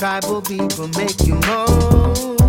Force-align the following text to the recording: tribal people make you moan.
tribal 0.00 0.40
people 0.40 0.88
make 0.96 1.26
you 1.26 1.34
moan. 1.46 2.39